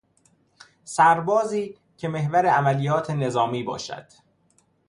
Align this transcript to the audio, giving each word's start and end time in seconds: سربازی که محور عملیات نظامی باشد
سربازی 0.83 1.77
که 1.97 2.07
محور 2.07 2.45
عملیات 2.45 3.09
نظامی 3.09 3.63
باشد 3.63 4.05